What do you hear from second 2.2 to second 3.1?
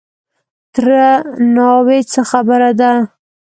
خبره ده؟